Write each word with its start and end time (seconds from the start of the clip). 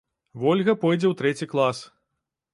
Вольга 0.43 0.73
пойдзе 0.85 1.05
ў 1.11 1.21
трэці 1.21 1.51
клас. 1.53 1.85